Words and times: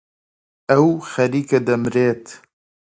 ئەو 0.69 0.87
خەریکە 1.11 1.59
دەمرێت. 1.67 2.25